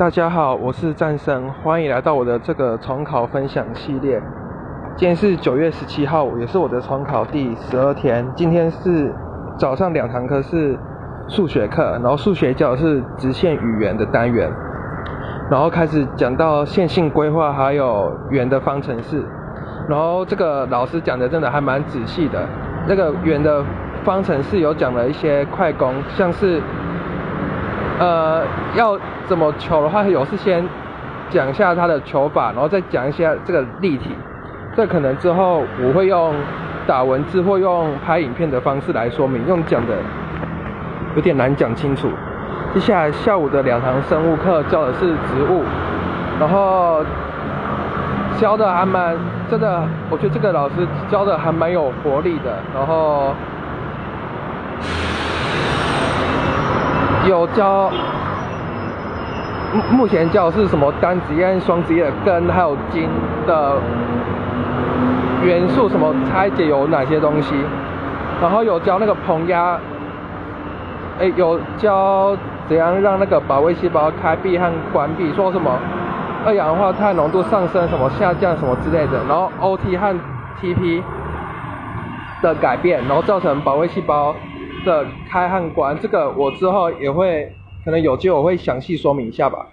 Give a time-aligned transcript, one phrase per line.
[0.00, 4.18] 大家好，我是战神，欢迎来到我的这个重考分享系列。
[4.96, 8.26] 今天是九月十七号，也是我的重考第十二天。
[8.34, 9.14] 今天是
[9.58, 10.74] 早上两堂课是
[11.28, 14.50] 数学课，然后数学教是直线语言的单元，
[15.50, 19.22] 然后开始讲到线性规划还有圆的方程式。
[19.86, 22.48] 然后这个老师讲的真的还蛮仔细的，
[22.88, 23.62] 那个圆的
[24.02, 26.62] 方程式有讲了一些快攻，像是。
[28.00, 28.42] 呃，
[28.74, 30.66] 要怎么求的话，有是先
[31.28, 34.10] 讲一下它的求法，然后再讲一下这个例题。
[34.74, 36.34] 这可能之后我会用
[36.86, 39.92] 打文字或用拍影片的方式来说明，用讲的
[41.14, 42.08] 有点难讲清楚。
[42.72, 45.62] 接下来下午的两堂生物课教的是植物，
[46.40, 47.04] 然后
[48.38, 49.14] 教的还蛮
[49.50, 50.74] 真的，我觉得这个老师
[51.10, 53.34] 教的还蛮有活力的，然后。
[57.28, 57.90] 有教，
[59.74, 63.08] 目目前教是什么单子叶、双子叶根还有金
[63.46, 63.76] 的
[65.44, 67.54] 元素，什么拆解有哪些东西？
[68.40, 69.78] 然后有教那个膨压，
[71.20, 72.34] 哎，有教
[72.66, 75.70] 怎样让那个保卫细胞开闭和关闭，说什么
[76.46, 79.20] 二氧化碳浓度上升、什么下降、什么之类的。
[79.28, 80.16] 然后 OT 和
[80.58, 81.02] TP
[82.40, 84.34] 的改变，然后造成保卫细胞。
[84.84, 87.52] 的开和关，这个我之后也会
[87.84, 89.66] 可能有机会我会详细说明一下吧。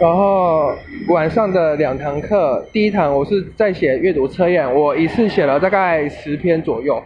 [0.00, 0.74] 然后
[1.08, 7.00] 晚上的两堂课，第一堂我是在写阅读测验，我一次写了大概十篇左右。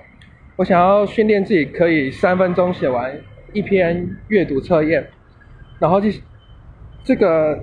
[0.56, 3.14] 我想要训练自己可以三分钟写完
[3.52, 5.06] 一篇阅读测验，
[5.78, 6.08] 然后就
[7.04, 7.62] 这个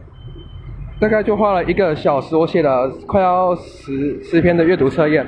[0.99, 5.25] 大概就花了一个小时，我写了快要十十篇的阅读测验。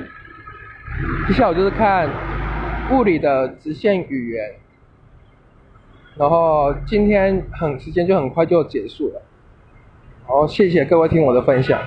[1.26, 2.08] 接下来我就是看。
[2.92, 4.54] 物理的直线语言，
[6.16, 9.22] 然后今天很时间就很快就结束了，
[10.24, 11.80] 好，谢谢各位听我的分享。